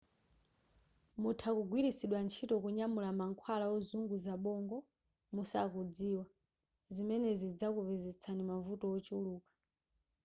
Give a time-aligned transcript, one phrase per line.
[1.21, 4.77] mutha kugwiritsidwa ntchito kunyamula mankhwala ozunguza bongo
[5.33, 6.23] musakudziwa
[6.95, 9.49] zimenezi zizakupezetsani mavuto ochuluka